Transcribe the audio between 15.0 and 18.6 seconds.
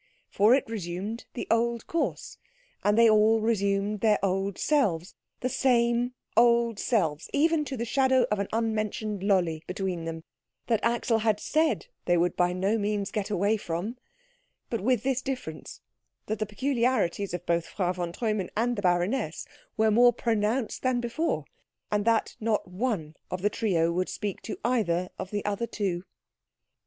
this difference, that the peculiarities of both Frau von Treumann